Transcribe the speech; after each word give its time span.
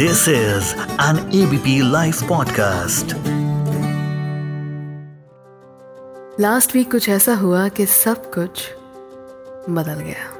This 0.00 0.20
is 0.20 0.62
an 1.00 1.16
ABP 1.16 1.82
Life 1.82 2.22
podcast. 2.22 3.14
Last 6.40 6.74
week 6.74 6.90
कुछ 6.90 7.08
ऐसा 7.08 7.34
हुआ 7.34 7.68
कि 7.68 7.86
सब 7.86 8.32
कुछ 8.34 8.74
बदल 9.70 9.92
गया। 9.92 10.32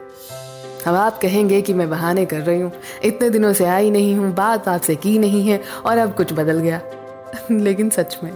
अब 0.86 0.94
आप 0.94 1.20
कहेंगे 1.20 1.62
कि 1.62 1.74
मैं 1.74 1.90
बहाने 1.90 2.26
कर 2.26 2.40
रही 2.40 2.60
हूँ। 2.60 2.72
इतने 3.04 3.30
दिनों 3.30 3.52
से 3.52 3.64
आई 3.64 3.90
नहीं 3.90 4.14
हूँ, 4.14 4.34
बात 4.34 4.68
आपसे 4.68 4.96
की 4.96 5.18
नहीं 5.18 5.48
है 5.48 5.62
और 5.86 5.98
अब 5.98 6.16
कुछ 6.16 6.32
बदल 6.32 6.58
गया। 6.58 6.80
लेकिन 7.50 7.90
सच 7.90 8.18
में, 8.24 8.32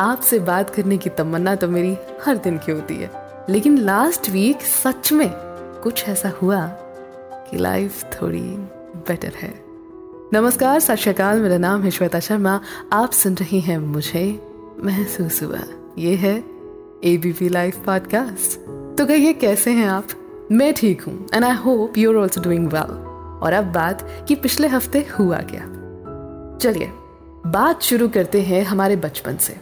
आपसे 0.00 0.38
बात 0.38 0.70
करने 0.70 0.98
की 0.98 1.10
तमन्ना 1.10 1.54
तो 1.54 1.68
मेरी 1.68 1.98
हर 2.24 2.36
दिन 2.36 2.58
की 2.58 2.72
होती 2.72 2.96
है। 2.96 3.10
लेकिन 3.48 3.78
लास्ट 3.78 4.30
वीक 4.30 4.58
सच 4.60 5.12
में 5.12 5.30
कुछ 5.82 6.08
ऐसा 6.08 6.32
हुआ 6.42 6.66
कि 7.50 7.56
लाइफ 7.56 8.04
थोड़ी 8.04 8.56
बेटर 8.96 9.32
है। 9.36 9.67
नमस्कार, 10.32 10.80
सत 10.80 10.94
श्रीकाल। 10.94 11.40
मेरा 11.40 11.56
नाम 11.58 11.82
है 11.82 11.90
श्वेता 11.90 12.18
शर्मा। 12.20 12.60
आप 12.92 13.12
सुन 13.12 13.34
रही 13.34 13.60
हैं 13.60 13.76
मुझे 13.78 14.22
महसूस 14.84 15.42
हुआ। 15.42 15.60
ये 15.98 16.14
है 16.14 16.34
एबीपी 17.04 17.48
लाइफ 17.48 17.78
पॉडकास्ट 17.84 18.58
तो 18.98 19.06
कहिए, 19.06 19.32
कैसे 19.32 19.70
हैं 19.70 19.86
आप? 19.86 20.08
मैं 20.52 20.72
ठीक 20.74 21.02
हूँ 21.02 21.26
and 21.34 21.44
I 21.44 21.54
hope 21.54 21.98
you 21.98 22.10
are 22.10 22.16
also 22.16 22.40
doing 22.40 22.66
well 22.66 22.92
और 23.42 23.52
अब 23.52 23.72
बात 23.72 24.06
कि 24.28 24.34
पिछले 24.34 24.68
हफ़्ते 24.68 25.06
हुआ 25.18 25.40
क्या। 25.52 25.64
चलिए, 26.62 26.90
बात 27.46 27.82
शुरू 27.82 28.08
करते 28.08 28.42
हैं 28.42 28.62
हमारे 28.64 28.96
बचपन 28.98 29.36
से। 29.38 29.56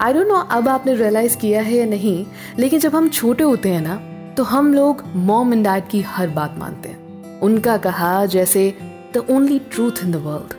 आई 0.00 0.12
डोंट 0.12 0.28
नो 0.28 0.34
अब 0.34 0.68
आपने 0.68 0.94
रियलाइज़ 0.94 1.38
किया 1.38 1.62
है 1.62 1.74
या 1.74 1.86
नहीं, 1.86 2.24
लेकिन 2.58 2.80
जब 2.80 2.96
हम 2.96 3.08
छोटे 3.10 3.44
होते 3.44 3.68
हैं 3.68 3.80
ना 3.80 4.00
तो 4.36 4.42
हम 4.44 4.72
लोग 4.74 5.04
मॉम 5.16 5.52
एंड 5.52 5.66
डैड 5.66 5.88
की 5.88 6.02
हर 6.02 6.28
बात 6.30 6.58
मानते 6.58 6.88
हैं। 6.88 7.40
उनका 7.40 7.76
कहा, 7.76 8.24
जैसे 8.26 8.91
the 9.14 9.26
only 9.30 9.58
truth 9.72 10.04
in 10.04 10.12
the 10.12 10.16
world 10.16 10.54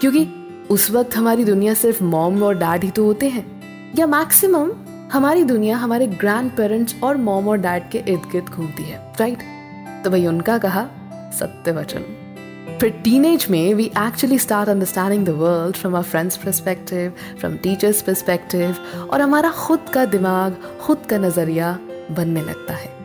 क्योंकि 0.00 0.26
उस 0.70 0.90
वक्त 0.90 1.16
हमारी 1.16 1.44
दुनिया 1.44 1.74
सिर्फ़ 1.74 2.02
मॉम 2.04 2.42
और 2.42 2.54
डैड 2.54 2.84
ही 2.84 2.90
तो 2.90 3.04
होते 3.04 3.28
हैं। 3.28 3.44
या 3.98 4.06
मैक्सिमम 4.06 4.70
हमारी 5.12 5.44
दुनिया 5.44 5.76
हमारे 5.76 6.06
ग्रैंड 6.06 6.50
पेरेंट्स 6.50 6.94
और 7.02 7.16
मॉम 7.16 7.48
और 7.48 7.58
डैड 7.58 7.90
के 7.90 7.98
इर्द 7.98 8.22
गिर्द 8.32 8.48
घूमती 8.48 8.82
है 8.82 8.98
राइट 9.20 9.38
तो 10.04 10.10
भाई 10.10 10.26
उनका 10.26 10.58
कहा, 10.58 10.86
सत्य 11.34 11.72
वचन. 11.72 12.04
फिर 12.80 12.90
टीनेज 13.04 13.46
में 13.50 13.74
we 13.74 13.84
actually 13.84 14.38
start 14.38 14.68
understanding 14.68 15.26
the 15.26 15.28
world 15.28 15.76
from 15.76 15.96
our 15.96 16.02
friends 16.02 16.36
perspective 16.36 17.12
from 17.40 17.56
teachers 17.56 18.02
perspective 18.02 18.76
और 19.10 19.20
हमारा 19.20 19.50
खुद 19.50 19.88
का 19.92 20.04
दिमाग, 20.04 20.56
खुद 20.80 21.06
का 21.10 21.18
नज़रिया 21.18 21.78
बनने 22.10 22.40
लगता 22.40 22.74
है। 22.74 22.98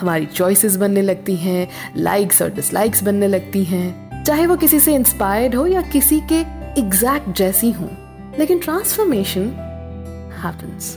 हमारी 0.00 0.26
चॉइसेस 0.26 0.76
बनने 0.76 1.02
लगती 1.02 1.36
हैं 1.36 1.68
लाइक्स 1.96 2.42
और 2.42 2.50
डिसलाइक्स 2.50 3.02
बनने 3.02 3.26
लगती 3.28 3.64
हैं। 3.64 4.03
चाहे 4.26 4.46
वो 4.46 4.56
किसी 4.56 4.78
से 4.80 4.94
इंस्पायर्ड 4.94 5.54
हो 5.54 5.66
या 5.66 5.80
किसी 5.82 6.20
के 6.32 6.38
एग्जैक्ट 6.80 7.36
जैसी 7.36 7.70
हो, 7.70 7.88
लेकिन 8.38 8.58
ट्रांसफॉर्मेशन 8.58 9.42
हैपेंस 10.44 10.96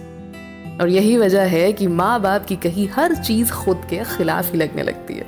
और 0.81 0.89
यही 0.89 1.17
वजह 1.17 1.43
है 1.43 1.71
कि 1.73 1.87
माँ 1.87 2.19
बाप 2.21 2.45
की 2.45 2.55
कही 2.55 2.85
हर 2.85 3.15
चीज़ 3.15 3.51
खुद 3.51 3.81
के 3.89 4.03
खिलाफ 4.17 4.51
ही 4.51 4.57
लगने 4.57 4.83
लगती 4.83 5.13
है। 5.13 5.25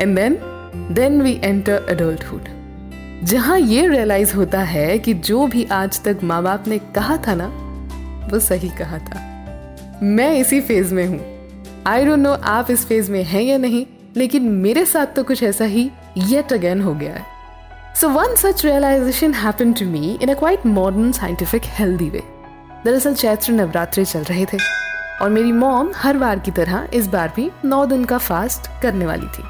And 0.00 0.16
then 0.16 0.38
then 0.94 1.20
we 1.22 1.40
enter 1.44 1.86
adulthood 1.88 2.48
जहाँ 3.24 3.58
ये 3.58 3.86
रियलाइज़ 3.88 4.34
होता 4.34 4.60
है 4.60 4.98
कि 4.98 5.14
जो 5.14 5.46
भी 5.46 5.64
आज 5.72 6.02
तक 6.02 6.18
माँ 6.22 6.42
बाप 6.42 6.68
ने 6.68 6.78
कहा 6.78 7.16
था 7.16 7.34
ना, 7.34 7.46
वो 8.32 8.38
सही 8.38 8.68
कहा 8.68 8.98
था। 8.98 10.00
मैं 10.02 10.32
इसी 10.36 10.60
फ़ेज़ 10.60 10.94
में 10.94 11.06
हूँ। 11.06 11.20
आई 11.86 12.04
डोंट 12.04 12.18
नो 12.18 12.32
आप 12.32 12.70
इस 12.70 12.86
फ़ेज़ 12.86 13.10
में 13.10 13.22
हैं 13.22 13.42
या 13.42 13.58
नहीं, 13.58 13.86
लेकिन 14.16 14.42
मेरे 14.42 14.84
साथ 14.84 15.06
तो 15.06 15.24
कुछ 15.24 15.42
ऐसा 15.42 15.64
ही 15.64 15.90
येट 16.16 16.52
अगेन 16.52 16.80
हो 16.80 16.94
गया 16.94 17.14
है 17.14 17.24
so 18.00 18.08
one 18.08 18.34
such 18.34 18.64
realisation 18.64 19.34
happen 19.34 19.72
to 19.72 19.86
me 19.86 20.18
in 20.22 20.28
a 20.28 20.34
quite 20.34 20.66
modern 20.66 21.12
scientific 21.12 21.62
healthy 21.64 22.10
way 22.10 22.22
दरअसल 22.84 23.14
चैत्र 23.14 23.52
नवरात्रे 23.52 24.04
चल 24.04 24.22
रहे 24.22 24.44
थे 24.44 24.58
और 25.22 25.30
मेरी 25.30 25.52
मॉम 25.52 25.90
हर 25.96 26.18
बार 26.18 26.38
की 26.38 26.50
तरह 26.50 26.88
इस 26.94 27.06
बार 27.06 27.32
भी 27.36 27.50
नौ 27.64 27.84
दिन 27.86 28.04
का 28.04 28.18
फास्ट 28.18 28.70
करने 28.82 29.06
वाली 29.06 29.26
थी। 29.26 29.42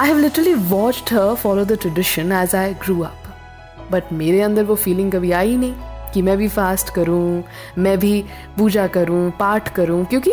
आई 0.00 0.08
have 0.08 0.18
literally 0.18 0.54
watched 0.54 1.12
her 1.12 1.34
follow 1.34 1.64
the 1.64 1.72
tradition 1.72 2.32
as 2.32 2.54
I 2.54 2.74
grew 2.74 3.00
up 3.00 3.88
but 3.92 4.12
मेरे 4.12 4.40
अंदर 4.42 4.64
वो 4.64 4.74
फीलिंग 4.74 5.12
कभी 5.12 5.32
आई 5.32 5.56
नहीं 5.56 5.74
कि 6.14 6.22
मैं 6.22 6.36
भी 6.38 6.48
फास्ट 6.48 6.90
करूँ, 6.94 7.42
मैं 7.78 7.98
भी 7.98 8.24
पूजा 8.58 8.86
करूँ, 8.86 9.30
पाठ 9.30 9.68
करूँ, 9.74 10.04
क्योंकि 10.04 10.32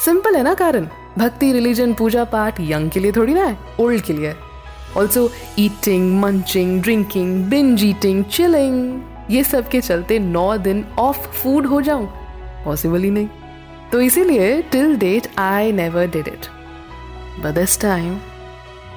सिंपल 0.00 0.36
है 0.36 0.42
ना 0.42 0.54
कारण। 0.54 0.86
भक्ति 1.18 1.52
रिलीजन 1.52 1.92
पूजा, 1.94 2.24
पाठ 2.24 2.60
यंग 2.60 2.90
के 2.90 3.00
लिए 3.00 3.12
थोड़ी 3.12 3.34
ना 3.34 3.44
है 3.44 3.56
ओल्ड 3.80 4.02
के 4.02 4.12
लिए 4.12 4.34
also 4.96 5.30
eating 5.58 6.20
munching 6.20 6.80
drinking 6.82 7.44
binge 7.50 7.84
eating 7.84 8.24
chilling 8.24 9.30
ये 9.30 9.44
सब 9.44 9.68
के 9.68 9.80
चलते 9.80 10.18
नौ 10.18 10.56
दिन 10.58 10.84
ऑफ़ 10.98 11.28
फ़ूड 11.32 11.66
हो 11.66 11.80
जाऊँ। 11.80 12.06
पॉसिबल 12.64 13.02
ही 13.02 13.10
नहीं। 13.10 13.28
तो 13.92 14.00
इसीलिए 14.00 14.60
till 14.62 14.96
date 14.96 15.26
I 15.38 15.72
never 15.72 16.06
did 16.06 16.28
it 16.28 16.46
but 17.42 17.54
this 17.54 17.80
time 17.80 18.18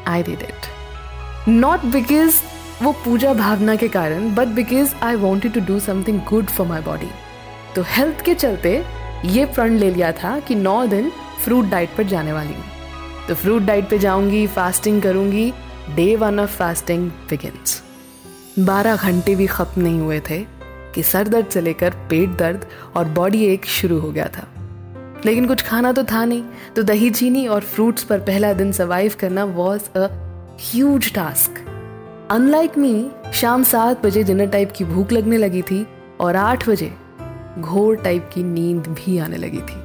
I 0.07 0.23
did 0.23 0.41
it 0.41 1.47
not 1.50 1.85
because 1.94 2.41
वो 2.84 2.91
पूजा 3.05 3.34
भावना 3.34 3.75
के 3.75 3.88
कारण 3.88 4.34
but 4.35 4.47
because 4.55 4.94
I 5.03 5.16
wanted 5.16 5.53
to 5.53 5.59
do 5.66 5.79
something 5.79 6.19
good 6.29 6.45
for 6.47 6.67
my 6.67 6.81
body 6.81 7.09
तो 7.75 7.84
हेल्थ 7.88 8.22
के 8.25 8.34
चलते 8.34 8.84
ये 9.25 9.45
प्रण 9.45 9.78
ले 9.78 9.89
लिया 9.91 10.11
था 10.11 10.39
कि 10.39 10.55
नौ 10.55 10.85
दिन 10.88 11.11
फ्रूट 11.44 11.66
डाइट 11.66 11.95
पर 11.97 12.03
जाने 12.03 12.34
वाली 12.34 12.53
हूँ। 12.53 12.63
तो 13.28 13.35
फ्रूट 13.35 13.61
डाइट 13.61 13.89
पे 13.89 13.97
जाऊँगी 14.00 14.45
फास्टिंग 14.47 15.01
करूँगी 15.01 15.51
day 15.90 16.16
one 16.16 16.40
of 16.40 16.51
fasting 16.51 17.09
begins 17.09 17.84
बारह 18.59 18.96
घंटे 18.96 19.35
भी 19.35 19.47
खत्म 19.47 19.81
नहीं 19.81 20.00
हुए 20.00 20.19
थे 20.19 20.46
कि 20.96 21.03
सर 21.03 21.28
दर्द 21.28 21.47
से 21.47 21.62
लेकर 21.62 21.90
पेट 21.90 22.29
दर्द 22.29 22.66
और 22.96 23.06
बॉडी 23.06 23.46
एक 23.46 23.66
शुरू 23.66 24.00
हो 24.00 24.12
गया 24.12 24.28
था। 24.28 24.47
लेकिन 25.25 25.47
कुछ 25.47 25.62
खाना 25.62 25.91
तो 25.91 26.03
था 26.03 26.25
नहीं 26.25 26.44
तो 26.75 26.84
दही 26.84 27.09
चीनी 27.09 27.47
और 27.47 27.62
फ्रूट्स 27.62 28.03
पर 28.03 28.19
पहला 28.19 28.53
दिन 28.53 28.72
सर्वाइव 28.72 29.13
करना 29.19 29.44
was 29.44 29.97
a 29.97 30.07
huge 30.62 31.13
task 31.13 31.51
unlike 32.31 32.78
me 32.78 33.12
शाम 33.34 33.63
सात 33.63 34.06
बजे 34.06 34.23
डिनर 34.23 34.47
टाइप 34.47 34.73
की 34.75 34.85
भूख 34.85 35.12
लगने 35.12 35.38
लगी 35.38 35.62
थी 35.62 35.88
और 36.19 36.35
आठ 36.35 36.69
बजे 36.69 36.94
घोर 37.59 37.96
टाइप 37.96 38.29
की 38.34 38.44
नींद 38.44 38.88
भी 38.88 39.17
आने 39.17 39.38
लगी 39.38 39.59
थी। 39.59 39.84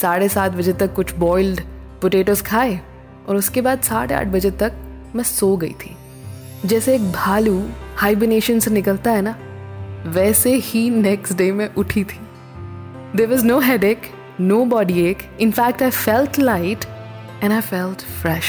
साढ़े 0.00 0.28
सात 0.28 0.52
बजे 0.52 0.72
तक 0.72 0.94
कुछ 0.94 1.14
बॉइल्ड 1.14 1.60
पोटेटोस 2.02 2.42
खाए 2.42 2.80
और 3.28 3.36
उसके 3.36 3.60
बाद 3.60 3.80
साढ़े 3.80 4.14
आठ 4.14 4.26
बजे 4.26 4.50
तक 4.50 4.72
मैं 5.16 5.24
सो 5.24 5.56
गई 5.56 5.72
थी। 5.72 5.96
जैसे 6.64 6.94
एक 6.94 7.12
भालू 7.12 7.62
हाइबिनेशन 7.96 8.58
से 8.58 8.70
निकलता 8.70 9.10
है 9.10 9.22
ना, 9.22 9.36
वैसे 10.06 10.54
ही 10.54 10.90
नेक्स्ट 10.90 11.34
डे 11.34 11.52
में 11.52 11.74
उठी 11.74 12.04
थी। 12.04 12.20
There 13.16 13.28
was 13.28 13.44
no 13.44 13.58
headache 13.84 14.02
no 14.40 14.64
body 14.64 15.00
ache 15.00 15.18
in fact 15.40 15.82
I 15.82 15.90
felt 15.90 16.38
light 16.38 16.84
and 17.42 17.52
I 17.52 17.60
felt 17.60 18.02
fresh 18.22 18.44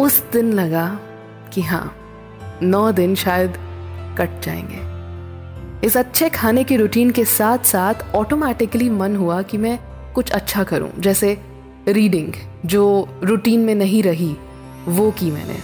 उस 0.00 0.22
दिन 0.32 0.52
लगा 0.52 1.00
कि 1.54 1.62
हाँ 1.62 1.96
नौ 2.62 2.90
दिन 2.92 3.14
शायद 3.14 3.56
कट 4.18 4.40
जाएँगे। 4.42 4.88
इस 5.86 5.96
अच्छे 5.96 6.28
खाने 6.28 6.64
की 6.64 6.76
रूटीन 6.76 7.10
के 7.10 7.24
साथ 7.24 7.58
साथ 7.58 7.94
ऑटोमेटिकली 8.14 8.88
मन 8.90 9.16
हुआ 9.16 9.42
कि 9.42 9.58
मैं 9.58 9.78
कुछ 10.14 10.30
अच्छा 10.30 10.64
करूँ, 10.64 10.90
जैसे 10.98 11.38
रीडिंग 11.88 12.32
जो 12.66 13.08
रूटीन 13.24 13.60
में 13.60 13.74
नहीं 13.74 14.02
रही। 14.02 14.36
वो 14.88 15.10
की 15.10 15.30
मैंने। 15.30 15.58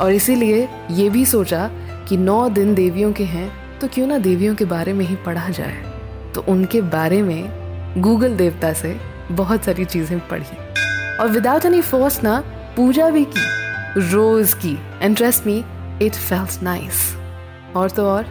और 0.00 0.12
इसीलिए 0.12 0.68
ये 0.90 1.08
भी 1.10 1.24
सोचा 1.26 1.70
कि 2.08 2.16
नौ 2.16 2.48
दिन 2.48 2.74
देवियों 2.74 3.12
के 3.12 3.24
हैं 3.24 3.50
तो 3.78 3.88
क्यों 3.88 4.06
ना 4.06 4.18
देवियों 4.18 4.54
के 4.54 4.64
बारे 4.64 4.92
में 4.92 5.04
ही 5.06 5.16
पढ़ा 5.16 5.48
जाए। 5.48 5.76
तो 6.34 6.44
उनके 6.48 6.80
बारे 6.80 7.20
में 7.22 8.02
गूगल 8.02 8.36
देवता 8.36 8.72
से 8.72 8.96
बहुत 9.32 9.64
सारी 9.64 9.84
चीज़ें 9.84 10.18
पढ़ी। 10.28 10.56
और 11.16 11.28
विदाउट 11.28 11.64
एनी 11.64 11.80
फोर्स 11.82 12.22
ना, 12.22 12.38
पूजा 12.76 13.08
भी 13.10 13.24
की, 13.26 13.44
रोज 14.10 14.54
की। 14.54 14.76
And 15.02 15.16
trust 15.16 15.46
me 15.46 15.64
it 16.02 16.14
feels 16.14 16.62
nice 16.62 17.02
और 17.76 17.90
तो 17.90 18.06
और, 18.06 18.26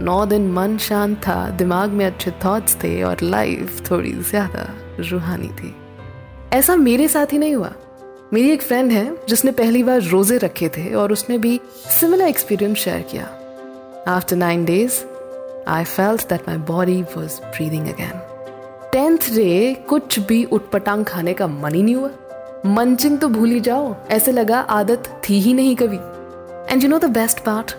नौ 0.00 0.24
दिन 0.26 0.50
मन 0.52 0.76
शांत 0.78 1.16
था, 1.18 1.48
दिमाग 1.50 1.90
में 1.90 2.04
अच्छे 2.06 2.30
थॉट्स 2.44 2.76
थे 2.84 3.02
और 3.02 3.22
लाइफ 3.22 3.90
थोड़ी 3.90 4.12
ज़्यादा 4.12 4.66
रूहानी 5.00 5.48
थी। 5.54 5.74
ऐसा 6.52 6.76
मेरे 6.76 7.08
साथ 7.08 7.32
ही 7.32 7.38
नहीं 7.38 7.54
हुआ। 7.54 7.72
मेरी 8.32 8.50
एक 8.50 8.62
फ्रेंड 8.62 8.90
है, 8.92 9.16
जिसने 9.28 9.50
पहली 9.52 9.82
बार 9.82 10.02
रोज़े 10.02 10.36
रखे 10.38 10.68
थे 10.68 10.92
और 10.94 11.12
उसने 11.12 11.38
भी 11.38 11.60
सिमिलर 11.90 12.28
एक्सपीरियंस 12.28 12.78
शेयर 12.78 13.00
किया। 13.10 13.24
After 14.08 14.36
nine 14.36 14.64
days 14.64 15.00
I 15.68 15.84
felt 15.84 16.28
that 16.28 16.48
my 16.48 16.56
body 16.68 17.00
was 17.16 17.40
breathing 17.42 17.88
again 17.88 18.20
tenth 18.92 19.34
day 19.34 19.74
कुछ 19.88 20.18
भी 20.18 20.42
उटपटांग 20.44 21.04
खाने 21.04 21.34
का 21.34 21.46
मन 21.46 21.74
ही 21.74 21.82
नहीं 21.82 21.94
हुआ। 21.94 22.10
मंचिंग 22.66 23.18
तो 23.18 23.28
भूल 23.28 23.50
ही 23.50 23.60
जाओ, 23.60 23.94
ऐसे 24.10 24.32
लगा 24.32 24.60
आदत 24.60 25.12
थी 25.28 25.40
ही 25.40 25.54
नहीं 25.54 25.76
कभी। 25.76 25.98
And 26.72 26.82
you 26.82 26.88
know 26.88 26.98
the 26.98 27.10
best 27.10 27.44
part 27.44 27.76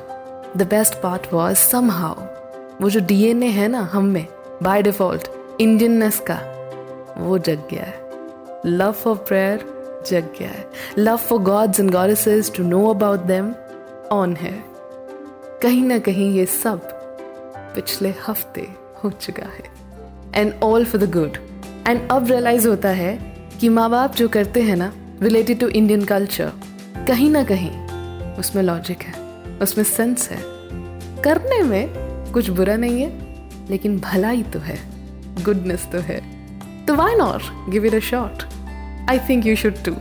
the 0.58 0.68
best 0.70 1.02
part 1.02 1.34
was 1.34 1.58
somehow 1.92 2.16
वो 2.82 2.90
जो 2.90 3.00
डीएनए 3.00 3.48
है 3.50 3.68
ना, 3.68 3.90
हम 3.94 4.06
में 4.06 4.26
बाय 4.64 4.82
डिफ़ॉल्ट 4.84 5.28
इंडियननेस 5.62 6.20
का, 6.30 6.40
वो 7.18 7.38
जग 7.40 7.68
गया 7.72 7.84
है। 7.84 8.00
लव 8.66 8.92
फॉर 8.94 9.16
प्रेयर 9.18 9.70
जग 10.08 10.34
गया 10.40 10.50
है। 10.50 10.70
Love 10.98 11.18
for 11.18 11.40
gods 11.42 11.80
and 11.80 11.92
goddesses 11.92 12.52
to 12.56 12.64
know 12.64 12.86
about 12.90 13.20
them 13.26 13.54
on 14.12 14.36
है। 14.36 14.54
कहीं 15.62 15.84
ना 15.84 16.00
कहीं 16.00 16.32
ये 16.34 16.46
सब 16.46 16.90
पिछले 17.76 18.14
हफ़्ते 18.28 18.68
हो 19.04 19.10
चुका 19.12 19.46
है। 19.48 19.64
And 20.36 20.54
all 20.64 20.86
for 20.86 21.02
the 21.02 21.12
good 21.12 21.38
and 21.88 22.08
अब 22.12 22.28
रियलाइज़ 22.28 22.68
होता 22.68 22.90
है 22.90 23.14
कि 23.60 23.70
माँ 23.70 23.90
बाप 23.90 24.16
जो 24.16 24.28
करते 24.30 24.62
हैं 24.62 24.76
ना 24.76 24.92
रिलेटेड 25.22 25.60
टू 25.60 25.68
इंडियन 25.70 26.06
कल्चर 26.06 26.52
कहीं 27.08 27.30
ना 27.30 27.44
कहीं 27.44 27.72
उसमें 28.40 28.62
लॉजिक 28.64 29.02
है, 29.02 29.14
उसमें 29.62 29.84
सेंस 29.86 30.30
है। 30.30 30.38
करने 31.24 31.62
में 31.64 32.32
कुछ 32.34 32.50
बुरा 32.50 32.76
नहीं 32.76 33.02
है, 33.02 33.10
लेकिन 33.70 34.00
भलाई 34.00 34.44
तो 34.44 34.60
है 34.60 34.78
गुडनेस 35.44 35.88
तो 35.92 36.00
है। 36.00 36.20
तो 36.86 36.96
why 36.96 37.16
not 37.16 37.70
give 37.70 37.86
it 37.86 37.96
a 37.96 38.00
shot 38.00 38.44
I 39.10 39.20
think 39.30 39.46
you 39.46 39.56
should 39.56 39.84
too 39.86 39.94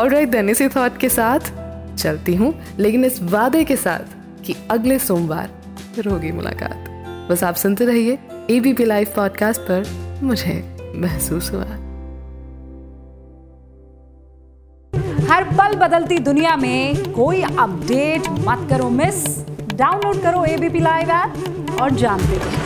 और 0.00 0.10
राइट 0.10 0.28
देन 0.28 0.48
इसी 0.48 0.68
थॉट 0.68 0.98
के 0.98 1.08
साथ 1.08 1.52
चलती 1.96 2.34
हूँ, 2.34 2.52
लेकिन 2.78 3.04
इस 3.04 3.22
वादे 3.22 3.64
के 3.64 3.76
साथ 3.76 4.44
कि 4.44 4.54
अगले 4.70 4.98
सोमवार 4.98 5.50
फिर 5.94 6.08
होगी 6.08 6.32
मुलाकात। 6.32 7.30
बस 7.30 7.44
आप 7.44 7.54
सुनते 7.54 7.84
रहिए 7.84 8.18
एबीपी 8.50 8.84
लाइव 8.84 9.12
पॉडकास्ट 9.16 9.60
पर 9.60 9.84
मुझे 10.22 10.54
महसूस 10.96 11.50
हुआ। 11.52 11.64
हर 15.28 15.44
पल 15.50 15.74
बदलती 15.76 16.18
दुनिया 16.18 16.56
में 16.56 17.12
कोई 17.12 17.42
अपडेट 17.42 18.28
मत 18.40 18.68
करो, 18.70 18.90
मिस। 18.90 19.24
डाउनलोड 19.74 20.22
करो 20.22 20.44
एबीपी 20.44 20.78
लाइव 20.78 21.10
ऐप 21.10 21.76
और 21.80 21.90
जानते 21.94 22.36
रहो 22.36 22.65